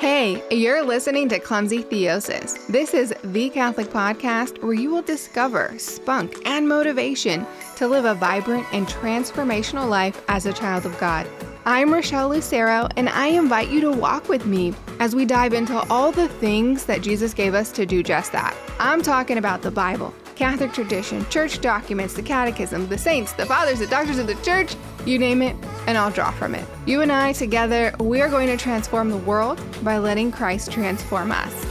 [0.00, 2.66] Hey, you're listening to Clumsy Theosis.
[2.66, 8.14] This is the Catholic podcast where you will discover spunk and motivation to live a
[8.14, 11.26] vibrant and transformational life as a child of God.
[11.64, 15.78] I'm Rochelle Lucero, and I invite you to walk with me as we dive into
[15.88, 18.54] all the things that Jesus gave us to do just that.
[18.78, 23.78] I'm talking about the Bible, Catholic tradition, church documents, the catechism, the saints, the fathers,
[23.78, 24.74] the doctors of the church,
[25.06, 26.66] you name it, and I'll draw from it.
[26.86, 31.30] You and I together, we are going to transform the world by letting Christ transform
[31.30, 31.64] us.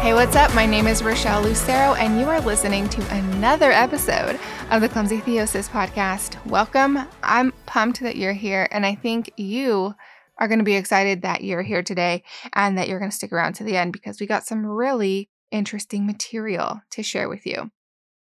[0.00, 0.54] Hey, what's up?
[0.54, 4.38] My name is Rochelle Lucero, and you are listening to another episode
[4.70, 6.44] of the Clumsy Theosis podcast.
[6.44, 6.98] Welcome.
[7.22, 9.94] I'm pumped that you're here, and I think you
[10.38, 13.32] are going to be excited that you're here today and that you're going to stick
[13.32, 17.70] around to the end because we got some really interesting material to share with you.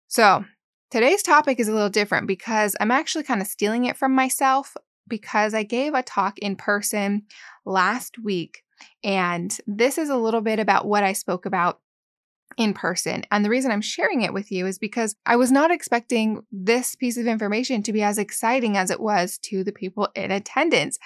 [0.08, 0.44] So,
[0.91, 4.76] Today's topic is a little different because I'm actually kind of stealing it from myself
[5.08, 7.23] because I gave a talk in person
[7.66, 8.63] last week.
[9.02, 11.80] And this is a little bit about what I spoke about
[12.57, 13.24] in person.
[13.32, 16.93] And the reason I'm sharing it with you is because I was not expecting this
[16.96, 20.99] piece of information to be as exciting as it was to the people in attendance.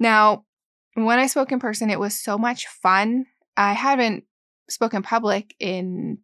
[0.00, 0.46] Now,
[0.94, 3.26] when I spoke in person, it was so much fun.
[3.58, 4.24] I haven't
[4.70, 6.18] spoken public in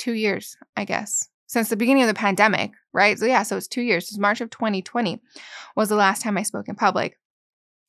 [0.00, 3.18] two years, I guess since the beginning of the pandemic, right?
[3.18, 4.04] So, yeah, so it's two years.
[4.04, 5.20] It's March of 2020
[5.74, 7.16] was the last time I spoke in public.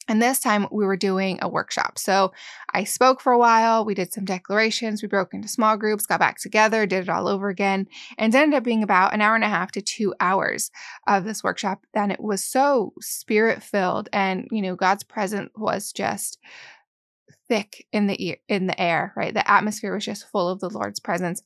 [0.08, 2.00] And this time we were doing a workshop.
[2.00, 2.34] So
[2.74, 6.20] I spoke for a while, we did some declarations, we broke into small groups, got
[6.20, 7.86] back together, did it all over again,
[8.18, 10.72] and ended up being about an hour and a half to two hours
[11.06, 11.86] of this workshop.
[11.94, 16.40] And it was so spirit filled, and you know, God's presence was just
[17.48, 19.34] thick in the in the air, right?
[19.34, 21.44] The atmosphere was just full of the Lord's presence.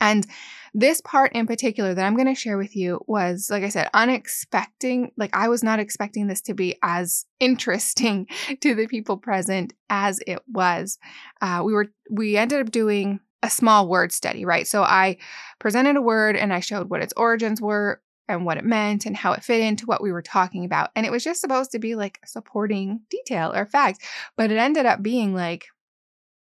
[0.00, 0.26] And
[0.72, 3.88] this part in particular that I'm going to share with you was, like I said,
[3.94, 5.10] unexpected.
[5.16, 8.26] Like, I was not expecting this to be as interesting
[8.60, 10.98] to the people present as it was.
[11.40, 14.66] Uh, we were, we ended up doing a small word study, right?
[14.66, 15.18] So I
[15.58, 19.16] presented a word and I showed what its origins were and what it meant and
[19.16, 20.90] how it fit into what we were talking about.
[20.96, 24.02] And it was just supposed to be like supporting detail or fact,
[24.36, 25.66] but it ended up being like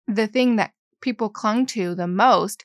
[0.06, 0.72] the thing that
[1.02, 2.64] people clung to the most,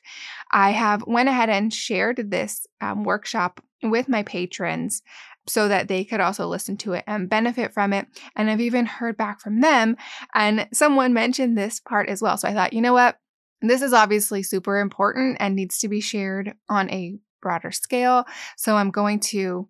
[0.50, 5.02] I have went ahead and shared this um, workshop with my patrons
[5.46, 8.06] so that they could also listen to it and benefit from it.
[8.36, 9.96] And I've even heard back from them,
[10.34, 12.36] and someone mentioned this part as well.
[12.36, 13.18] So I thought, you know what?
[13.60, 18.24] This is obviously super important and needs to be shared on a broader scale.
[18.56, 19.68] So I'm going to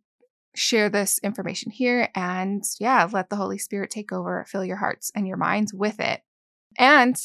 [0.55, 5.12] share this information here and yeah, let the Holy Spirit take over, fill your hearts
[5.15, 6.23] and your minds with it.
[6.77, 7.17] And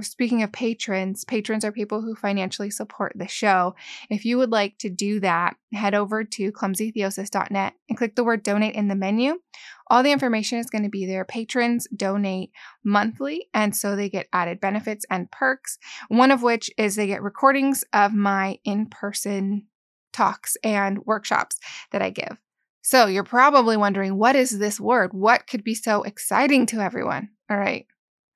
[0.00, 3.74] speaking of patrons, patrons are people who financially support the show.
[4.08, 8.42] If you would like to do that, head over to clumsytheosis.net and click the word
[8.42, 9.40] donate in the menu.
[9.88, 11.26] All the information is going to be there.
[11.26, 15.78] Patrons donate monthly, and so they get added benefits and perks,
[16.08, 19.66] one of which is they get recordings of my in person
[20.12, 21.58] talks and workshops
[21.90, 22.38] that I give.
[22.80, 25.12] So you're probably wondering, what is this word?
[25.12, 27.28] What could be so exciting to everyone?
[27.50, 27.86] All right,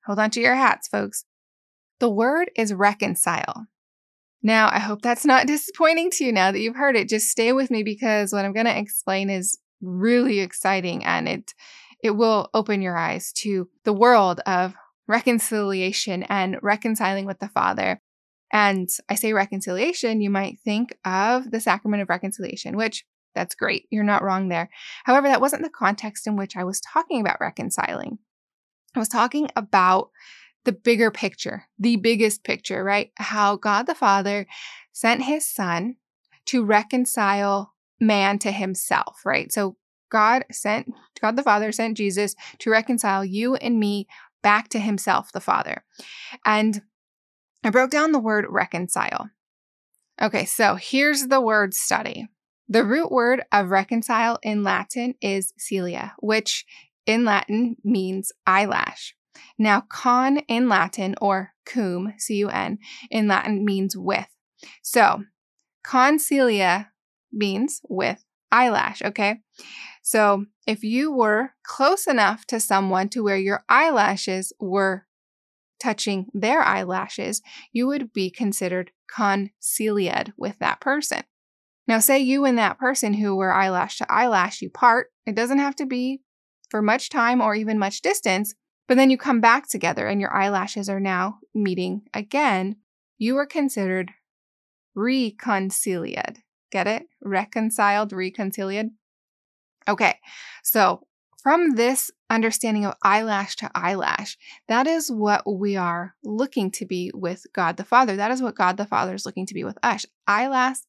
[0.05, 1.25] hold on to your hats, folks.
[1.99, 3.67] The word is reconcile.
[4.43, 7.09] Now, I hope that's not disappointing to you now that you've heard it.
[7.09, 11.53] Just stay with me because what I'm going to explain is really exciting and it
[12.03, 14.75] it will open your eyes to the world of
[15.07, 17.99] reconciliation and reconciling with the Father.
[18.53, 23.03] And I say reconciliation, you might think of the sacrament of reconciliation, which
[23.33, 23.85] that's great.
[23.89, 24.69] You're not wrong there.
[25.05, 28.19] However, that wasn't the context in which I was talking about reconciling.
[28.95, 30.09] I was talking about
[30.67, 33.11] the bigger picture, the biggest picture, right?
[33.15, 34.45] How God the Father
[34.91, 35.95] sent his son
[36.47, 39.49] to reconcile man to himself, right?
[39.49, 39.77] So
[40.11, 40.91] God sent,
[41.21, 44.07] God the Father sent Jesus to reconcile you and me
[44.43, 45.85] back to himself, the Father.
[46.45, 46.81] And
[47.63, 49.29] I broke down the word reconcile.
[50.21, 52.27] Okay, so here's the word study.
[52.67, 56.65] The root word of reconcile in Latin is cilia, which
[57.05, 59.15] in Latin means eyelash.
[59.57, 62.79] Now, con in Latin or cum, C U N,
[63.09, 64.27] in Latin means with.
[64.81, 65.23] So,
[65.85, 66.87] concilia
[67.31, 69.41] means with eyelash, okay?
[70.03, 75.05] So, if you were close enough to someone to where your eyelashes were
[75.79, 77.41] touching their eyelashes,
[77.71, 81.23] you would be considered conciliated with that person.
[81.87, 85.07] Now, say you and that person who were eyelash to eyelash, you part.
[85.25, 86.21] It doesn't have to be
[86.69, 88.53] for much time or even much distance,
[88.87, 92.77] but then you come back together and your eyelashes are now meeting again.
[93.17, 94.11] You are considered
[94.95, 96.39] reconciliated.
[96.71, 97.03] Get it?
[97.21, 98.91] Reconciled, reconciliated.
[99.87, 100.15] Okay,
[100.63, 101.07] so
[101.41, 104.37] from this understanding of eyelash to eyelash,
[104.67, 108.17] that is what we are looking to be with God the Father.
[108.17, 110.05] That is what God the Father is looking to be with us.
[110.27, 110.79] Eyelash,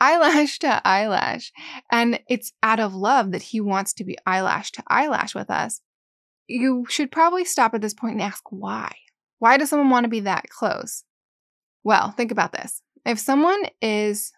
[0.00, 1.52] eyelash to eyelash.
[1.90, 5.82] And it's out of love that He wants to be eyelash to eyelash with us.
[6.52, 8.94] You should probably stop at this point and ask why.
[9.38, 11.04] Why does someone want to be that close?
[11.84, 12.82] Well, think about this.
[13.04, 14.32] If someone is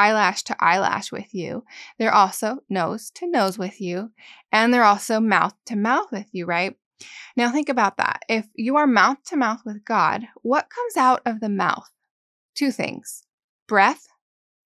[0.00, 1.64] eyelash to eyelash with you.
[1.98, 4.10] They're also nose to nose with you,
[4.50, 6.74] and they're also mouth to mouth with you, right?
[7.36, 8.22] Now, think about that.
[8.28, 11.90] If you are mouth to mouth with God, what comes out of the mouth?
[12.54, 13.22] Two things
[13.66, 14.06] breath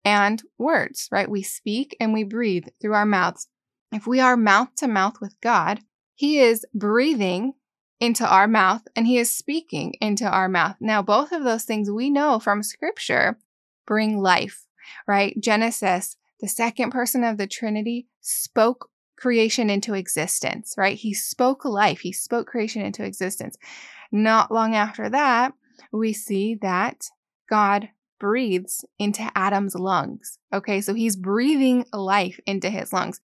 [0.06, 1.30] and words, right?
[1.30, 3.48] We speak and we breathe through our mouths.
[3.92, 5.82] If we are mouth to mouth with God,
[6.22, 7.54] He is breathing
[8.00, 10.76] into our mouth and He is speaking into our mouth.
[10.80, 13.38] Now, both of those things we know from Scripture
[13.86, 14.66] bring life
[15.08, 15.40] right?
[15.40, 20.98] Genesis, the second person of the Trinity, spoke creation into existence, right?
[20.98, 23.58] He spoke life, he spoke creation into existence.
[24.12, 25.54] Not long after that,
[25.92, 27.06] we see that
[27.50, 27.90] God
[28.20, 30.38] breathes into Adam's lungs.
[30.54, 33.22] Okay, so he's breathing life into his lungs.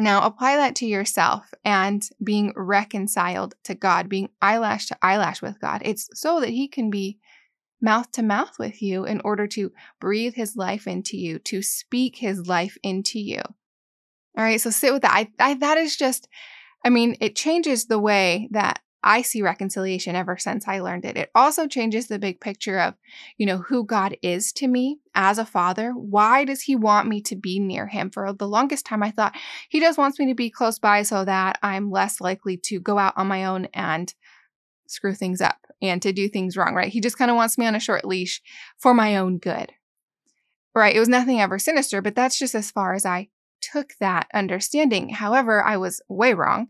[0.00, 5.60] Now, apply that to yourself and being reconciled to God, being eyelash to eyelash with
[5.60, 5.82] God.
[5.84, 7.18] It's so that he can be
[7.82, 12.16] mouth to mouth with you in order to breathe his life into you, to speak
[12.16, 13.40] his life into you.
[14.36, 15.14] All right, so sit with that.
[15.14, 16.28] I, I, that is just,
[16.84, 21.16] I mean, it changes the way that I see reconciliation ever since I learned it.
[21.16, 22.94] It also changes the big picture of,
[23.38, 25.92] you know, who God is to me as a father.
[25.92, 28.10] Why does he want me to be near him?
[28.10, 29.36] For the longest time, I thought
[29.68, 32.98] he just wants me to be close by so that I'm less likely to go
[32.98, 34.12] out on my own and
[34.86, 36.92] screw things up and to do things wrong, right?
[36.92, 38.42] He just kind of wants me on a short leash
[38.78, 39.72] for my own good.
[40.74, 40.94] Right?
[40.94, 43.28] It was nothing ever sinister, but that's just as far as I
[43.60, 45.10] took that understanding.
[45.10, 46.68] However, I was way wrong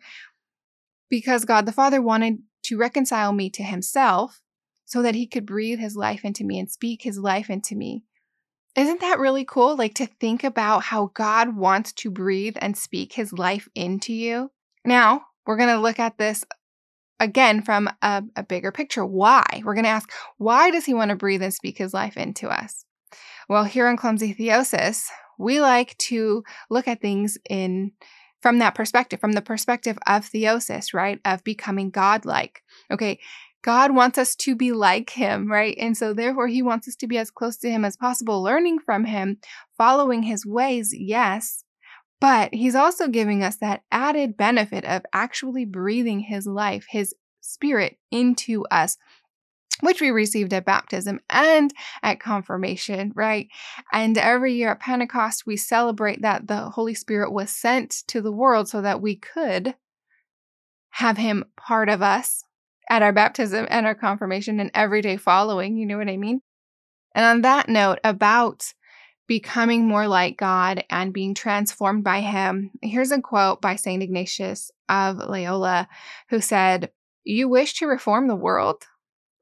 [1.11, 4.41] because God the Father wanted to reconcile me to himself
[4.85, 8.05] so that he could breathe his life into me and speak his life into me.
[8.77, 9.77] Isn't that really cool?
[9.77, 14.51] Like to think about how God wants to breathe and speak his life into you.
[14.85, 16.45] Now, we're going to look at this
[17.19, 19.05] again from a, a bigger picture.
[19.05, 19.45] Why?
[19.65, 22.49] We're going to ask, why does he want to breathe and speak his life into
[22.49, 22.85] us?
[23.49, 25.07] Well, here on Clumsy Theosis,
[25.39, 27.93] we like to look at things in
[28.41, 31.21] from that perspective, from the perspective of theosis, right?
[31.25, 32.63] Of becoming godlike.
[32.91, 33.19] Okay,
[33.63, 35.77] God wants us to be like him, right?
[35.79, 38.79] And so therefore he wants us to be as close to him as possible, learning
[38.79, 39.39] from him,
[39.77, 41.65] following his ways, yes,
[42.21, 47.97] but he's also giving us that added benefit of actually breathing his life, his spirit
[48.11, 48.99] into us,
[49.81, 51.73] which we received at baptism and
[52.03, 53.49] at confirmation, right?
[53.93, 58.33] And every year at Pentecost, we celebrate that the Holy Spirit was sent to the
[58.33, 59.75] world so that we could
[60.91, 62.45] have him part of us
[62.89, 65.77] at our baptism and our confirmation and every day following.
[65.77, 66.41] You know what I mean?
[67.15, 68.73] And on that note, about
[69.31, 72.73] becoming more like God and being transformed by Him.
[72.83, 74.03] Here's a quote by St.
[74.03, 75.89] Ignatius of Loyola,
[76.31, 76.91] who said,
[77.23, 78.83] You wish to reform the world?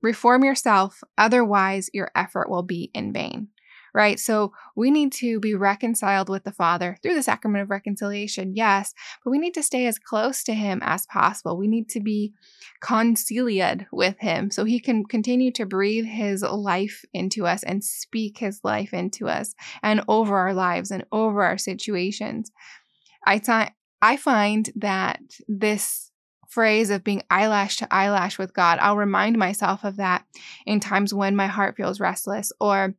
[0.02, 3.48] Reform yourself, otherwise, your effort will be in vain
[3.94, 4.18] right?
[4.18, 8.94] So we need to be reconciled with the Father through the sacrament of reconciliation, yes,
[9.24, 11.56] but we need to stay as close to Him as possible.
[11.56, 12.32] We need to be
[12.80, 18.38] conciliated with Him so He can continue to breathe His life into us and speak
[18.38, 22.52] His life into us and over our lives and over our situations.
[23.26, 26.07] I, find that this
[26.48, 30.24] phrase of being eyelash to eyelash with God, I'll remind myself of that
[30.66, 32.94] in times when my heart feels restless or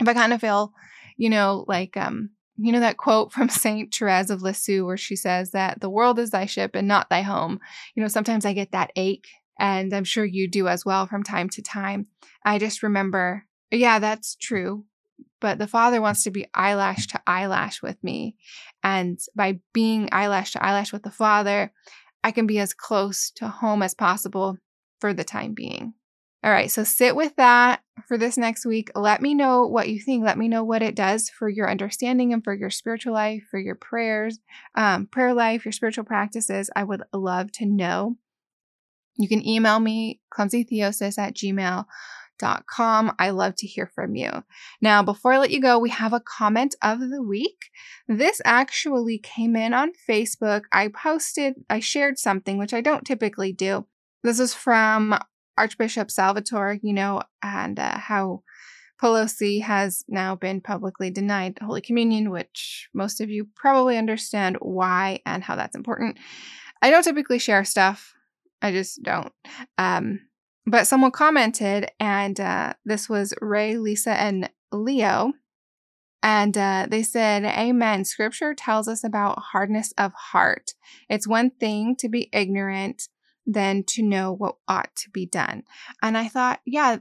[0.00, 0.72] if I kind of feel,
[1.16, 5.16] you know, like um, you know that quote from Saint Therese of Lisieux where she
[5.16, 7.60] says that the world is thy ship and not thy home.
[7.94, 11.22] You know, sometimes I get that ache, and I'm sure you do as well from
[11.22, 12.06] time to time.
[12.44, 14.84] I just remember, yeah, that's true.
[15.40, 18.36] But the Father wants to be eyelash to eyelash with me.
[18.84, 21.72] And by being eyelash to eyelash with the Father,
[22.24, 24.58] I can be as close to home as possible
[25.00, 25.94] for the time being.
[26.44, 28.90] All right, so sit with that for this next week.
[28.96, 30.24] Let me know what you think.
[30.24, 33.60] Let me know what it does for your understanding and for your spiritual life, for
[33.60, 34.40] your prayers,
[34.74, 36.68] um, prayer life, your spiritual practices.
[36.74, 38.16] I would love to know.
[39.16, 41.34] You can email me, clumsytheosis at
[42.42, 43.14] gmail.com.
[43.18, 44.30] I love to hear from you.
[44.80, 47.70] Now, before I let you go, we have a comment of the week.
[48.08, 50.62] This actually came in on Facebook.
[50.72, 53.86] I posted, I shared something, which I don't typically do.
[54.22, 55.18] This is from
[55.56, 58.42] Archbishop Salvatore, you know, and uh, how
[59.00, 65.20] Pelosi has now been publicly denied Holy Communion, which most of you probably understand why
[65.26, 66.18] and how that's important.
[66.80, 68.14] I don't typically share stuff,
[68.60, 69.32] I just don't.
[69.76, 70.20] Um,
[70.66, 75.32] but someone commented, and uh, this was Ray, Lisa, and Leo.
[76.22, 78.04] And uh, they said, Amen.
[78.04, 80.74] Scripture tells us about hardness of heart.
[81.08, 83.08] It's one thing to be ignorant
[83.44, 85.64] than to know what ought to be done.
[86.00, 86.98] And I thought, yeah,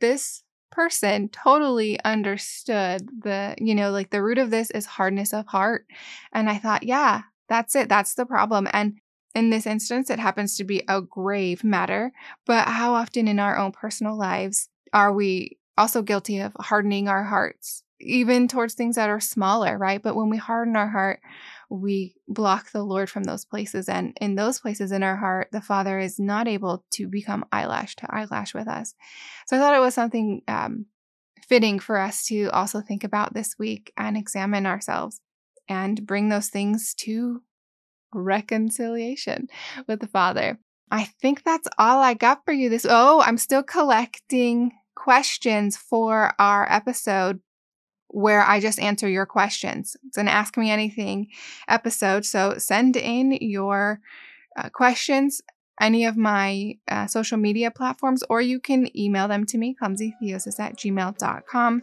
[0.00, 5.46] this person totally understood the, you know, like the root of this is hardness of
[5.46, 5.86] heart.
[6.32, 7.88] And I thought, yeah, that's it.
[7.88, 8.68] That's the problem.
[8.72, 8.98] And
[9.38, 12.12] in this instance, it happens to be a grave matter.
[12.44, 17.22] But how often in our own personal lives are we also guilty of hardening our
[17.22, 20.02] hearts, even towards things that are smaller, right?
[20.02, 21.20] But when we harden our heart,
[21.70, 23.88] we block the Lord from those places.
[23.88, 27.94] And in those places in our heart, the Father is not able to become eyelash
[27.96, 28.94] to eyelash with us.
[29.46, 30.86] So I thought it was something um,
[31.46, 35.20] fitting for us to also think about this week and examine ourselves
[35.68, 37.42] and bring those things to
[38.12, 39.48] reconciliation
[39.86, 40.58] with the Father.
[40.90, 42.86] I think that's all I got for you this.
[42.88, 47.40] Oh, I'm still collecting questions for our episode
[48.08, 49.96] where I just answer your questions.
[50.06, 51.28] It's an Ask Me Anything
[51.68, 52.24] episode.
[52.24, 54.00] So send in your
[54.56, 55.42] uh, questions,
[55.80, 60.58] any of my uh, social media platforms, or you can email them to me, clumsytheosis
[60.58, 61.82] at gmail.com.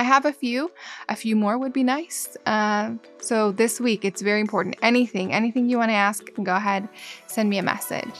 [0.00, 0.72] I have a few.
[1.10, 2.34] A few more would be nice.
[2.46, 4.76] Uh, so this week, it's very important.
[4.80, 6.88] Anything, anything you want to ask, go ahead,
[7.26, 8.14] send me a message.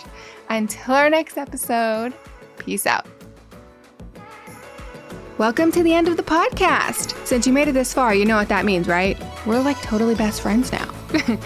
[0.51, 2.13] Until our next episode,
[2.59, 3.07] peace out.
[5.39, 7.17] Welcome to the end of the podcast.
[7.27, 9.19] Since you made it this far, you know what that means, right?
[9.47, 10.93] We're like totally best friends now.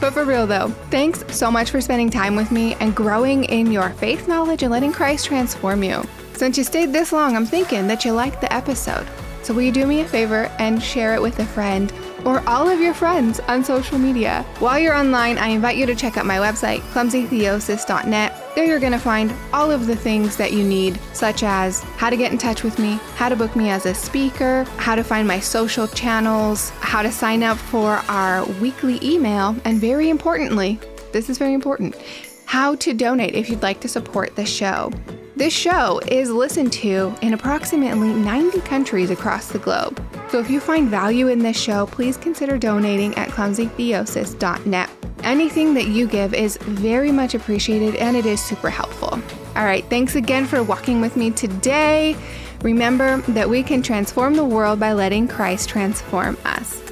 [0.00, 3.70] but for real though, thanks so much for spending time with me and growing in
[3.70, 6.02] your faith knowledge and letting Christ transform you.
[6.32, 9.06] Since you stayed this long, I'm thinking that you liked the episode.
[9.48, 11.90] So will you do me a favor and share it with a friend
[12.26, 14.44] or all of your friends on social media?
[14.58, 18.54] While you're online, I invite you to check out my website, clumsytheosis.net.
[18.54, 22.10] There you're going to find all of the things that you need, such as how
[22.10, 25.02] to get in touch with me, how to book me as a speaker, how to
[25.02, 30.78] find my social channels, how to sign up for our weekly email, and very importantly,
[31.12, 31.96] this is very important,
[32.44, 34.92] how to donate if you'd like to support the show.
[35.38, 40.04] This show is listened to in approximately 90 countries across the globe.
[40.30, 44.90] So if you find value in this show, please consider donating at clumsytheosis.net.
[45.22, 49.10] Anything that you give is very much appreciated and it is super helpful.
[49.54, 52.16] All right, thanks again for walking with me today.
[52.62, 56.87] Remember that we can transform the world by letting Christ transform us.